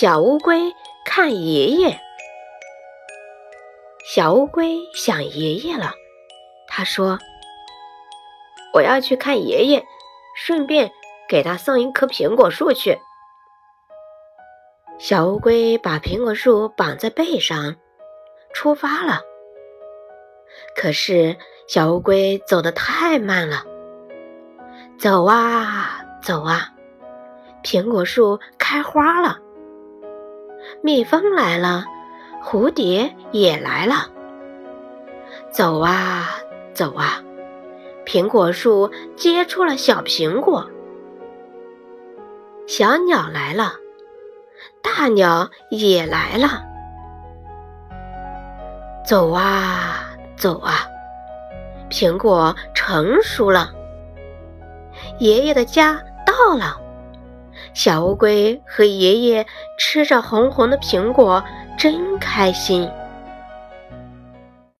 [0.00, 1.98] 小乌龟看爷爷。
[4.04, 5.90] 小乌龟想爷爷了，
[6.68, 7.18] 他说
[8.72, 9.84] ：“我要去看爷爷，
[10.36, 10.92] 顺便
[11.28, 13.00] 给他送一棵苹果树去。”
[15.00, 17.74] 小乌龟把苹果树绑在背上，
[18.52, 19.22] 出发了。
[20.76, 21.36] 可是
[21.66, 23.64] 小乌龟走得太慢了，
[24.96, 26.72] 走啊走啊，
[27.64, 29.40] 苹果树开花了，
[30.82, 31.84] 蜜蜂来了，
[32.42, 34.08] 蝴蝶也来了。
[35.50, 36.28] 走啊
[36.72, 37.22] 走啊，
[38.06, 40.68] 苹果树结出了小苹果。
[42.66, 43.72] 小鸟来了，
[44.82, 46.64] 大鸟也来了。
[49.04, 50.04] 走啊。
[50.36, 50.86] 走啊，
[51.90, 53.72] 苹果成熟了，
[55.18, 56.80] 爷爷的家到了。
[57.74, 59.46] 小乌龟和爷爷
[59.78, 61.44] 吃着红红的苹果，
[61.78, 62.88] 真开心。